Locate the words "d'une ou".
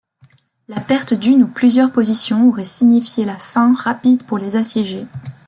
1.13-1.47